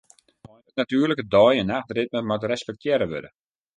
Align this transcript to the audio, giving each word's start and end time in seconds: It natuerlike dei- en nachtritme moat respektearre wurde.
It 0.69 0.73
natuerlike 0.81 1.27
dei- 1.35 1.59
en 1.61 1.69
nachtritme 1.73 2.19
moat 2.29 2.43
respektearre 2.51 3.07
wurde. 3.11 3.29